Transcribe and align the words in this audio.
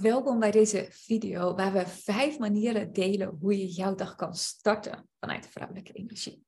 Welkom 0.00 0.38
bij 0.38 0.50
deze 0.50 0.86
video 0.90 1.54
waar 1.54 1.72
we 1.72 1.86
vijf 1.86 2.38
manieren 2.38 2.92
delen 2.92 3.36
hoe 3.40 3.58
je 3.58 3.66
jouw 3.66 3.94
dag 3.94 4.14
kan 4.14 4.34
starten 4.34 5.08
vanuit 5.20 5.46
vrouwelijke 5.46 5.92
energie. 5.92 6.44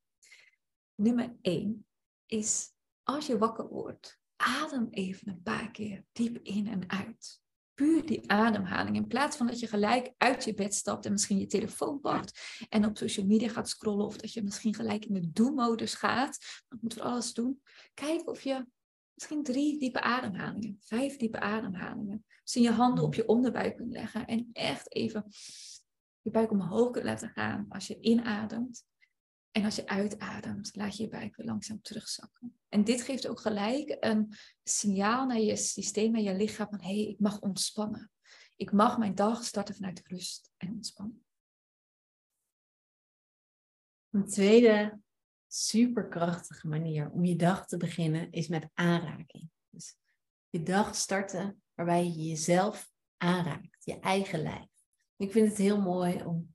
Nummer 0.94 1.36
1 1.40 1.86
is 2.26 2.72
als 3.02 3.26
je 3.26 3.38
wakker 3.38 3.68
wordt, 3.68 4.18
adem 4.36 4.88
even 4.90 5.28
een 5.28 5.42
paar 5.42 5.70
keer 5.70 6.04
diep 6.12 6.38
in 6.42 6.66
en 6.66 6.90
uit. 6.90 7.40
Puur 7.74 8.06
die 8.06 8.30
ademhaling. 8.30 8.96
In 8.96 9.06
plaats 9.06 9.36
van 9.36 9.46
dat 9.46 9.60
je 9.60 9.66
gelijk 9.66 10.12
uit 10.16 10.44
je 10.44 10.54
bed 10.54 10.74
stapt 10.74 11.06
en 11.06 11.12
misschien 11.12 11.38
je 11.38 11.46
telefoon 11.46 12.00
pakt 12.00 12.40
en 12.68 12.84
op 12.84 12.98
social 12.98 13.26
media 13.26 13.48
gaat 13.48 13.68
scrollen 13.68 14.06
of 14.06 14.16
dat 14.16 14.32
je 14.32 14.42
misschien 14.42 14.74
gelijk 14.74 15.04
in 15.04 15.14
de 15.14 15.32
do-modus 15.32 15.94
gaat. 15.94 16.64
Dat 16.68 16.82
moet 16.82 16.94
voor 16.94 17.02
alles 17.02 17.32
doen. 17.32 17.62
Kijk 17.94 18.28
of 18.28 18.42
je 18.42 18.66
misschien 19.16 19.42
drie 19.42 19.78
diepe 19.78 20.00
ademhalingen, 20.00 20.76
vijf 20.80 21.16
diepe 21.16 21.40
ademhalingen. 21.40 22.24
Dus 22.42 22.52
je 22.52 22.70
handen 22.70 23.04
op 23.04 23.14
je 23.14 23.28
onderbuik 23.28 23.76
kunt 23.76 23.92
leggen 23.92 24.26
en 24.26 24.48
echt 24.52 24.94
even 24.94 25.26
je 26.20 26.30
buik 26.30 26.50
omhoog 26.50 26.90
kunt 26.90 27.04
laten 27.04 27.28
gaan 27.28 27.66
als 27.68 27.86
je 27.86 28.00
inademt. 28.00 28.84
En 29.50 29.64
als 29.64 29.76
je 29.76 29.86
uitademt, 29.86 30.76
laat 30.76 30.96
je 30.96 31.02
je 31.02 31.08
buik 31.08 31.36
weer 31.36 31.46
langzaam 31.46 31.82
terugzakken. 31.82 32.58
En 32.68 32.84
dit 32.84 33.02
geeft 33.02 33.28
ook 33.28 33.40
gelijk 33.40 33.96
een 34.00 34.34
signaal 34.62 35.26
naar 35.26 35.40
je 35.40 35.56
systeem, 35.56 36.12
naar 36.12 36.20
je 36.20 36.34
lichaam 36.34 36.68
van 36.68 36.80
hé, 36.80 36.94
hey, 36.94 37.06
ik 37.06 37.20
mag 37.20 37.40
ontspannen. 37.40 38.10
Ik 38.56 38.72
mag 38.72 38.98
mijn 38.98 39.14
dag 39.14 39.44
starten 39.44 39.74
vanuit 39.74 40.02
rust 40.06 40.52
en 40.56 40.70
ontspannen. 40.70 41.24
Een 44.10 44.26
tweede 44.26 45.00
superkrachtige 45.64 46.68
manier 46.68 47.10
om 47.10 47.24
je 47.24 47.36
dag 47.36 47.66
te 47.66 47.76
beginnen 47.76 48.30
is 48.30 48.48
met 48.48 48.68
aanraking. 48.74 49.50
Dus 49.70 49.96
je 50.50 50.62
dag 50.62 50.94
starten 50.94 51.62
waarbij 51.74 52.04
je 52.04 52.28
jezelf 52.28 52.90
aanraakt, 53.16 53.84
je 53.84 54.00
eigen 54.00 54.42
lijf. 54.42 54.68
Ik 55.16 55.32
vind 55.32 55.48
het 55.48 55.58
heel 55.58 55.80
mooi 55.80 56.22
om 56.24 56.54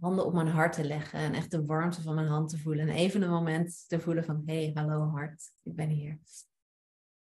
handen 0.00 0.26
op 0.26 0.32
mijn 0.32 0.46
hart 0.46 0.72
te 0.72 0.84
leggen 0.84 1.18
en 1.18 1.34
echt 1.34 1.50
de 1.50 1.64
warmte 1.64 2.02
van 2.02 2.14
mijn 2.14 2.26
hand 2.26 2.48
te 2.48 2.58
voelen. 2.58 2.88
En 2.88 2.94
even 2.94 3.22
een 3.22 3.30
moment 3.30 3.84
te 3.88 4.00
voelen 4.00 4.24
van, 4.24 4.42
hé, 4.46 4.64
hey, 4.64 4.70
hallo 4.74 5.10
hart, 5.10 5.50
ik 5.62 5.74
ben 5.74 5.88
hier. 5.88 6.18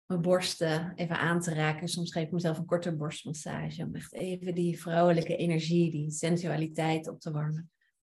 Mijn 0.06 0.22
borsten 0.22 0.92
even 0.94 1.18
aan 1.18 1.40
te 1.40 1.54
raken. 1.54 1.88
Soms 1.88 2.12
geef 2.12 2.24
ik 2.24 2.32
mezelf 2.32 2.58
een 2.58 2.66
korte 2.66 2.96
borstmassage 2.96 3.82
om 3.84 3.94
echt 3.94 4.12
even 4.12 4.54
die 4.54 4.80
vrouwelijke 4.80 5.36
energie, 5.36 5.90
die 5.90 6.10
sensualiteit 6.10 7.08
op 7.08 7.20
te 7.20 7.30
warmen. 7.30 7.70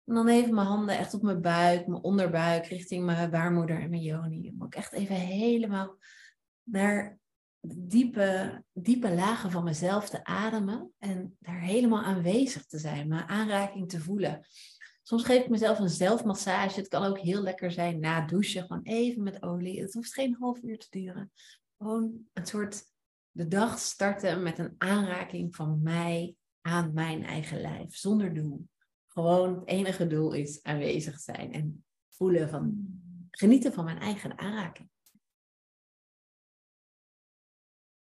En 0.06 0.14
dan 0.14 0.28
even 0.28 0.54
mijn 0.54 0.66
handen 0.66 0.98
echt 0.98 1.14
op 1.14 1.22
mijn 1.22 1.40
buik, 1.40 1.86
mijn 1.86 2.02
onderbuik, 2.02 2.66
richting 2.66 3.04
mijn 3.04 3.30
baarmoeder 3.30 3.80
en 3.80 3.90
mijn 3.90 4.02
joni. 4.02 4.48
Om 4.48 4.62
ook 4.62 4.74
echt 4.74 4.92
even 4.92 5.14
helemaal 5.14 5.96
naar 6.62 7.18
de 7.60 7.86
diepe, 7.86 8.62
diepe 8.72 9.14
lagen 9.14 9.50
van 9.50 9.64
mezelf 9.64 10.08
te 10.08 10.24
ademen 10.24 10.92
en 10.98 11.36
daar 11.40 11.60
helemaal 11.60 12.02
aanwezig 12.02 12.66
te 12.66 12.78
zijn, 12.78 13.08
mijn 13.08 13.28
aanraking 13.28 13.88
te 13.88 14.00
voelen. 14.00 14.46
Soms 15.02 15.24
geef 15.24 15.42
ik 15.42 15.48
mezelf 15.48 15.78
een 15.78 15.88
zelfmassage. 15.88 16.80
Het 16.80 16.88
kan 16.88 17.04
ook 17.04 17.18
heel 17.18 17.42
lekker 17.42 17.70
zijn 17.70 18.00
na 18.00 18.26
douchen, 18.26 18.62
gewoon 18.62 18.82
even 18.82 19.22
met 19.22 19.42
olie. 19.42 19.80
Het 19.80 19.94
hoeft 19.94 20.12
geen 20.12 20.36
half 20.38 20.62
uur 20.62 20.78
te 20.78 20.86
duren. 20.90 21.32
Gewoon 21.78 22.12
een 22.32 22.46
soort 22.46 22.82
de 23.30 23.48
dag 23.48 23.78
starten 23.78 24.42
met 24.42 24.58
een 24.58 24.74
aanraking 24.78 25.56
van 25.56 25.82
mij 25.82 26.34
aan 26.60 26.92
mijn 26.94 27.24
eigen 27.24 27.60
lijf, 27.60 27.96
zonder 27.96 28.34
doel. 28.34 28.68
Gewoon 29.16 29.54
het 29.54 29.68
enige 29.68 30.06
doel 30.06 30.32
is 30.32 30.62
aanwezig 30.62 31.18
zijn 31.18 31.52
en 31.52 31.84
voelen 32.08 32.48
van, 32.48 32.86
genieten 33.30 33.72
van 33.72 33.84
mijn 33.84 33.98
eigen 33.98 34.38
aanraking. 34.38 34.90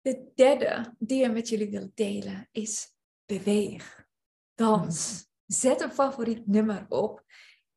De 0.01 0.31
derde 0.35 0.95
die 0.99 1.27
we 1.27 1.33
met 1.33 1.49
jullie 1.49 1.71
willen 1.71 1.93
delen 1.95 2.49
is 2.53 2.95
beweeg. 3.27 4.07
Dans. 4.55 5.27
Zet 5.47 5.81
een 5.81 5.93
favoriet 5.93 6.47
nummer 6.47 6.87
op. 6.89 7.25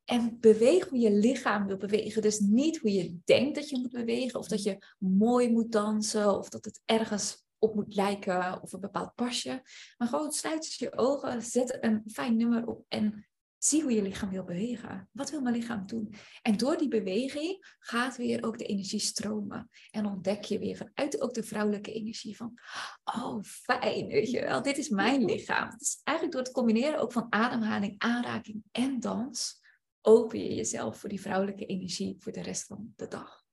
En 0.04 0.40
beweeg 0.40 0.88
hoe 0.88 0.98
je 0.98 1.12
lichaam 1.12 1.66
wil 1.66 1.76
bewegen. 1.76 2.22
Dus 2.22 2.38
niet 2.38 2.78
hoe 2.78 2.92
je 2.92 3.18
denkt 3.24 3.54
dat 3.54 3.68
je 3.68 3.78
moet 3.78 3.92
bewegen. 3.92 4.38
Of 4.38 4.48
dat 4.48 4.62
je 4.62 4.86
mooi 4.98 5.50
moet 5.50 5.72
dansen. 5.72 6.38
Of 6.38 6.48
dat 6.48 6.64
het 6.64 6.82
ergens 6.84 7.43
op 7.64 7.74
moet 7.74 7.94
lijken. 7.94 8.62
Of 8.62 8.72
een 8.72 8.80
bepaald 8.80 9.14
pasje. 9.14 9.62
Maar 9.96 10.08
gewoon 10.08 10.32
sluit 10.32 10.74
je 10.74 10.96
ogen. 10.96 11.42
Zet 11.42 11.78
een 11.80 12.02
fijn 12.06 12.36
nummer 12.36 12.66
op. 12.66 12.84
En 12.88 13.26
Zie 13.64 13.82
hoe 13.82 13.92
je 13.92 14.02
lichaam 14.02 14.30
wil 14.30 14.44
bewegen. 14.44 15.08
Wat 15.12 15.30
wil 15.30 15.40
mijn 15.40 15.54
lichaam 15.54 15.86
doen? 15.86 16.14
En 16.42 16.56
door 16.56 16.76
die 16.76 16.88
beweging 16.88 17.76
gaat 17.78 18.16
weer 18.16 18.44
ook 18.44 18.58
de 18.58 18.64
energie 18.64 19.00
stromen. 19.00 19.68
En 19.90 20.06
ontdek 20.06 20.44
je 20.44 20.58
weer 20.58 20.76
vanuit 20.76 21.20
ook 21.20 21.34
de 21.34 21.42
vrouwelijke 21.42 21.92
energie 21.92 22.36
van, 22.36 22.58
oh 23.04 23.42
fijn, 23.42 24.06
weet 24.06 24.30
je 24.30 24.40
wel, 24.40 24.62
dit 24.62 24.78
is 24.78 24.88
mijn 24.88 25.24
lichaam. 25.24 25.70
Dus 25.78 26.00
eigenlijk 26.02 26.36
door 26.36 26.46
het 26.46 26.54
combineren 26.54 26.98
ook 26.98 27.12
van 27.12 27.26
ademhaling, 27.28 27.94
aanraking 27.98 28.62
en 28.72 29.00
dans, 29.00 29.62
open 30.00 30.38
je 30.38 30.54
jezelf 30.54 30.98
voor 30.98 31.08
die 31.08 31.20
vrouwelijke 31.20 31.66
energie 31.66 32.16
voor 32.18 32.32
de 32.32 32.42
rest 32.42 32.66
van 32.66 32.92
de 32.96 33.08
dag. 33.08 33.44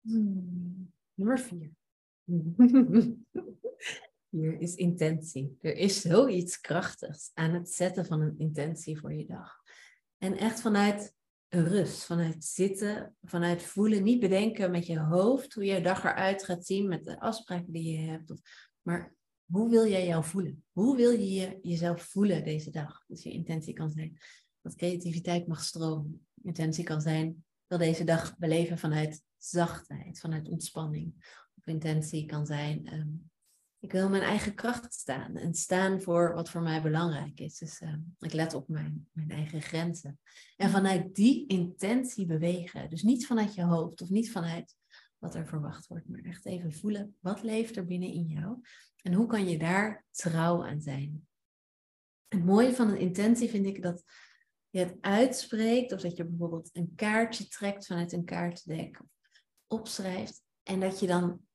Hmm. 0.00 0.55
Nummer 1.16 1.38
vier. 1.38 1.70
Hier 4.28 4.60
is 4.60 4.74
intentie. 4.74 5.56
Er 5.60 5.76
is 5.76 6.00
zoiets 6.00 6.60
krachtigs 6.60 7.30
aan 7.34 7.54
het 7.54 7.70
zetten 7.70 8.06
van 8.06 8.20
een 8.20 8.38
intentie 8.38 8.98
voor 8.98 9.12
je 9.12 9.26
dag. 9.26 9.56
En 10.18 10.36
echt 10.36 10.60
vanuit 10.60 11.14
rust, 11.48 12.04
vanuit 12.04 12.44
zitten, 12.44 13.16
vanuit 13.22 13.62
voelen. 13.62 14.02
Niet 14.02 14.20
bedenken 14.20 14.70
met 14.70 14.86
je 14.86 14.98
hoofd 14.98 15.54
hoe 15.54 15.64
je 15.64 15.80
dag 15.80 16.04
eruit 16.04 16.44
gaat 16.44 16.66
zien 16.66 16.88
met 16.88 17.04
de 17.04 17.20
afspraken 17.20 17.72
die 17.72 17.98
je 17.98 18.06
hebt. 18.10 18.32
Maar 18.82 19.14
hoe 19.44 19.70
wil 19.70 19.86
jij 19.86 20.06
jou 20.06 20.24
voelen? 20.24 20.64
Hoe 20.72 20.96
wil 20.96 21.10
je 21.10 21.58
jezelf 21.62 22.02
voelen 22.02 22.44
deze 22.44 22.70
dag? 22.70 23.04
Dus 23.06 23.22
je 23.22 23.30
intentie 23.30 23.74
kan 23.74 23.90
zijn 23.90 24.18
dat 24.60 24.74
creativiteit 24.74 25.46
mag 25.46 25.62
stromen. 25.62 26.26
Intentie 26.42 26.84
kan 26.84 27.00
zijn, 27.00 27.44
wil 27.66 27.78
deze 27.78 28.04
dag 28.04 28.36
beleven 28.36 28.78
vanuit 28.78 29.22
zachtheid, 29.36 30.20
vanuit 30.20 30.48
ontspanning. 30.48 31.14
Of 31.58 31.66
intentie 31.66 32.26
kan 32.26 32.46
zijn, 32.46 32.86
ehm, 32.86 33.08
ik 33.78 33.92
wil 33.92 34.08
mijn 34.08 34.22
eigen 34.22 34.54
kracht 34.54 34.94
staan 34.94 35.36
en 35.36 35.54
staan 35.54 36.00
voor 36.00 36.34
wat 36.34 36.50
voor 36.50 36.62
mij 36.62 36.82
belangrijk 36.82 37.40
is. 37.40 37.58
Dus 37.58 37.80
uh, 37.80 37.94
ik 38.18 38.32
let 38.32 38.54
op 38.54 38.68
mijn, 38.68 39.08
mijn 39.12 39.30
eigen 39.30 39.62
grenzen. 39.62 40.18
En 40.56 40.70
vanuit 40.70 41.14
die 41.14 41.46
intentie 41.46 42.26
bewegen. 42.26 42.90
Dus 42.90 43.02
niet 43.02 43.26
vanuit 43.26 43.54
je 43.54 43.62
hoofd 43.62 44.00
of 44.00 44.10
niet 44.10 44.30
vanuit 44.30 44.76
wat 45.18 45.34
er 45.34 45.46
verwacht 45.46 45.86
wordt, 45.86 46.08
maar 46.08 46.20
echt 46.20 46.46
even 46.46 46.72
voelen 46.72 47.16
wat 47.20 47.42
leeft 47.42 47.76
er 47.76 47.84
binnen 47.84 48.12
in 48.12 48.26
jou 48.26 48.58
en 49.02 49.12
hoe 49.12 49.26
kan 49.26 49.48
je 49.48 49.58
daar 49.58 50.04
trouw 50.10 50.64
aan 50.64 50.80
zijn. 50.80 51.26
Het 52.28 52.44
mooie 52.44 52.74
van 52.74 52.88
een 52.88 52.98
intentie 52.98 53.48
vind 53.48 53.66
ik 53.66 53.82
dat 53.82 54.04
je 54.76 54.84
het 54.84 54.96
uitspreekt 55.00 55.92
of 55.92 56.00
dat 56.00 56.16
je 56.16 56.24
bijvoorbeeld 56.24 56.70
een 56.72 56.94
kaartje 56.94 57.48
trekt 57.48 57.86
vanuit 57.86 58.12
een 58.12 58.24
kaartdek 58.24 59.00
of 59.00 59.08
opschrijft 59.66 60.42
en 60.62 60.80
dat 60.80 61.00
je 61.00 61.06
dan 61.06 61.46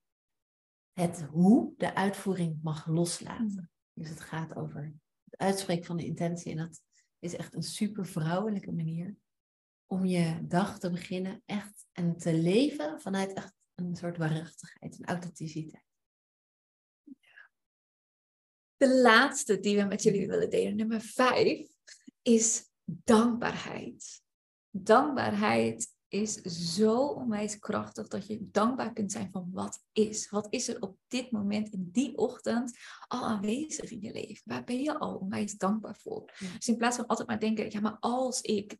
het 0.94 1.22
hoe 1.22 1.74
de 1.78 1.96
uitvoering 1.96 2.59
mag 2.64 2.88
loslaten. 2.88 3.46
Mm. 3.46 3.70
Dus 3.94 4.09
het 4.09 4.22
gaat 4.22 4.56
over 4.56 4.94
het 5.24 5.40
uitspreken 5.40 5.86
van 5.86 5.98
de 5.98 6.06
intentie. 6.06 6.52
En 6.52 6.58
dat 6.58 6.82
is 7.20 7.36
echt 7.36 7.54
een 7.54 7.64
super 7.64 8.06
vrouwelijke 8.06 8.72
manier 8.72 9.16
om 9.86 10.06
je 10.06 10.48
dag 10.48 10.80
te 10.80 10.92
beginnen 10.92 11.42
echt 11.46 11.86
en 11.92 12.18
te 12.18 12.34
leven 12.34 13.02
vanuit 13.02 13.34
echt 13.34 13.53
een 13.76 13.96
soort 13.96 14.18
waarachtigheid, 14.18 15.00
een 15.00 15.06
authenticiteit. 15.06 15.86
De 18.78 19.02
laatste 19.02 19.59
die 19.59 19.78
we 19.78 19.84
met 19.84 20.03
jullie 20.03 20.28
willen 20.28 20.50
delen, 20.50 20.76
nummer 20.76 21.02
vijf, 21.02 21.68
is 22.22 22.71
dankbaarheid. 23.03 24.22
Dankbaarheid 24.72 25.88
is 26.12 26.34
zo 26.76 27.06
onwijs 27.06 27.60
krachtig 27.60 28.08
dat 28.08 28.28
je 28.28 28.50
dankbaar 28.52 28.94
kunt 28.94 29.12
zijn 29.12 29.30
van 29.32 29.50
wat 29.52 29.84
is. 29.91 30.30
Wat 30.30 30.47
is 30.50 30.68
er 30.68 30.82
op 30.82 30.97
dit 31.08 31.32
moment 31.32 31.70
in 31.70 31.90
die 31.91 32.18
ochtend 32.18 32.78
al 33.08 33.24
aanwezig 33.24 33.91
in 33.91 34.02
je 34.02 34.12
leven? 34.12 34.41
Waar 34.46 34.64
ben 34.64 34.82
je 34.82 35.00
al 35.00 35.16
onwijs 35.16 35.53
dankbaar 35.58 35.97
voor? 36.00 36.34
Dus 36.58 36.68
in 36.68 36.78
plaats 36.78 36.96
van 36.96 37.08
altijd 37.08 37.28
maar 37.28 37.40
denken, 37.40 37.72
ja 37.72 37.80
maar 37.80 37.97
als 38.00 38.41
ik, 38.41 38.76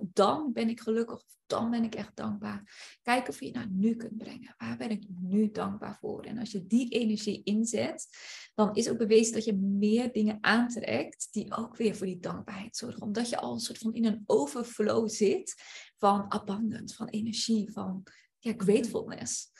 dan 0.00 0.52
ben 0.52 0.68
ik 0.68 0.80
gelukkig, 0.80 1.22
dan 1.46 1.70
ben 1.70 1.84
ik 1.84 1.94
echt 1.94 2.16
dankbaar. 2.16 2.98
Kijk 3.02 3.28
of 3.28 3.40
je 3.40 3.46
het 3.46 3.54
naar 3.54 3.70
nu 3.70 3.96
kunt 3.96 4.16
brengen. 4.16 4.54
Waar 4.58 4.76
ben 4.76 4.90
ik 4.90 5.04
nu 5.20 5.50
dankbaar 5.50 5.98
voor? 6.00 6.24
En 6.24 6.38
als 6.38 6.52
je 6.52 6.66
die 6.66 6.88
energie 6.88 7.40
inzet, 7.44 8.08
dan 8.54 8.74
is 8.74 8.90
ook 8.90 8.98
bewezen 8.98 9.32
dat 9.32 9.44
je 9.44 9.56
meer 9.56 10.12
dingen 10.12 10.38
aantrekt 10.40 11.28
die 11.30 11.56
ook 11.56 11.76
weer 11.76 11.96
voor 11.96 12.06
die 12.06 12.20
dankbaarheid 12.20 12.76
zorgen. 12.76 13.02
Omdat 13.02 13.28
je 13.28 13.38
al 13.38 13.52
een 13.52 13.60
soort 13.60 13.78
van 13.78 13.94
in 13.94 14.04
een 14.04 14.22
overflow 14.26 15.08
zit 15.08 15.62
van 16.00 16.32
abundance, 16.32 16.94
van 16.94 17.08
energie, 17.08 17.72
van 17.72 18.02
ja, 18.38 18.54
gratefulness. 18.56 19.50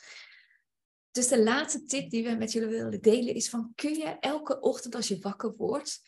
Dus 1.11 1.27
de 1.27 1.43
laatste 1.43 1.83
tip 1.83 2.09
die 2.09 2.23
we 2.23 2.35
met 2.35 2.51
jullie 2.51 2.69
willen 2.69 3.01
delen 3.01 3.33
is 3.33 3.49
van 3.49 3.71
kun 3.75 3.93
je 3.93 4.17
elke 4.19 4.59
ochtend 4.59 4.95
als 4.95 5.07
je 5.07 5.19
wakker 5.19 5.55
wordt 5.55 6.01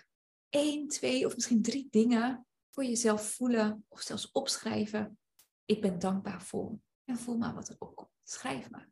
één, 0.49 0.87
twee 0.87 1.25
of 1.25 1.35
misschien 1.35 1.61
drie 1.61 1.87
dingen 1.89 2.47
voor 2.69 2.83
jezelf 2.83 3.31
voelen 3.31 3.85
of 3.87 4.01
zelfs 4.01 4.31
opschrijven. 4.31 5.19
Ik 5.65 5.81
ben 5.81 5.99
dankbaar 5.99 6.41
voor. 6.41 6.79
En 7.03 7.17
voel 7.17 7.37
maar 7.37 7.53
wat 7.53 7.69
er 7.69 7.75
opkomt. 7.79 8.09
Schrijf 8.23 8.69
maar. 8.69 8.89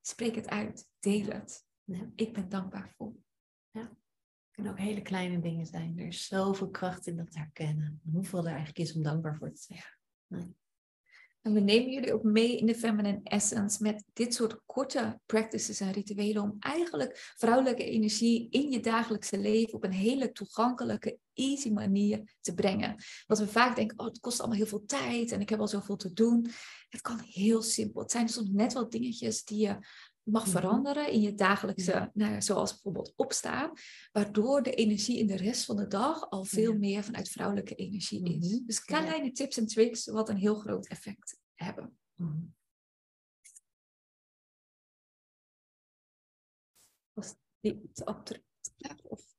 Spreek 0.00 0.34
het 0.34 0.48
uit. 0.48 0.88
Deel 0.98 1.26
het. 1.26 1.66
Ja. 1.84 2.10
Ik 2.14 2.32
ben 2.32 2.48
dankbaar 2.48 2.94
voor. 2.96 3.14
Het 3.70 3.88
kunnen 4.50 4.72
ook 4.72 4.78
hele 4.78 5.02
kleine 5.02 5.40
dingen 5.40 5.66
zijn. 5.66 5.98
Er 5.98 6.06
is 6.06 6.26
zoveel 6.26 6.70
kracht 6.70 7.06
in 7.06 7.16
dat 7.16 7.34
herkennen. 7.34 8.00
Hoeveel 8.12 8.38
er 8.38 8.46
eigenlijk 8.46 8.78
is 8.78 8.94
om 8.94 9.02
dankbaar 9.02 9.36
voor 9.36 9.52
te 9.52 9.62
zeggen. 9.62 9.98
En 11.46 11.52
we 11.52 11.60
nemen 11.60 11.92
jullie 11.92 12.12
ook 12.12 12.22
mee 12.22 12.56
in 12.56 12.66
de 12.66 12.74
Feminine 12.74 13.20
Essence 13.22 13.82
met 13.82 14.04
dit 14.12 14.34
soort 14.34 14.60
korte 14.64 15.20
practices 15.26 15.80
en 15.80 15.92
rituelen 15.92 16.42
om 16.42 16.56
eigenlijk 16.58 17.32
vrouwelijke 17.36 17.84
energie 17.84 18.48
in 18.50 18.70
je 18.70 18.80
dagelijkse 18.80 19.38
leven 19.38 19.74
op 19.74 19.84
een 19.84 19.92
hele 19.92 20.32
toegankelijke, 20.32 21.18
easy 21.34 21.70
manier 21.70 22.36
te 22.40 22.54
brengen. 22.54 22.94
Want 23.26 23.40
we 23.40 23.46
vaak 23.46 23.76
denken, 23.76 23.98
oh 23.98 24.06
het 24.06 24.20
kost 24.20 24.38
allemaal 24.38 24.56
heel 24.56 24.66
veel 24.66 24.84
tijd 24.84 25.32
en 25.32 25.40
ik 25.40 25.48
heb 25.48 25.60
al 25.60 25.68
zoveel 25.68 25.96
te 25.96 26.12
doen. 26.12 26.50
Het 26.88 27.00
kan 27.00 27.20
heel 27.20 27.62
simpel. 27.62 28.02
Het 28.02 28.10
zijn 28.10 28.28
soms 28.28 28.48
net 28.52 28.72
wat 28.72 28.92
dingetjes 28.92 29.44
die 29.44 29.58
je 29.58 29.78
mag 30.26 30.42
Mhm. 30.42 30.50
veranderen 30.50 31.10
in 31.12 31.20
je 31.20 31.34
dagelijkse, 31.34 32.10
nou 32.14 32.32
ja, 32.32 32.40
zoals 32.40 32.72
bijvoorbeeld 32.72 33.12
opstaan, 33.16 33.70
waardoor 34.12 34.62
de 34.62 34.74
energie 34.74 35.18
in 35.18 35.26
de 35.26 35.36
rest 35.36 35.64
van 35.64 35.76
de 35.76 35.86
dag 35.86 36.30
al 36.30 36.44
veel 36.44 36.72
Ja. 36.72 36.78
meer 36.78 37.04
vanuit 37.04 37.28
vrouwelijke 37.28 37.74
energie 37.74 38.24
is. 38.36 38.52
Mhm. 38.52 38.66
Dus 38.66 38.76
Ja. 38.76 38.82
kleine 38.84 39.32
tips 39.32 39.56
en 39.56 39.66
tricks 39.66 40.06
wat 40.06 40.28
een 40.28 40.36
heel 40.36 40.54
groot 40.54 40.86
effect 40.86 41.40
hebben. 41.54 41.98
Mhm. 42.14 42.40
Was 47.12 47.34
die 47.60 47.90
te? 47.92 48.42
Of 49.02 49.35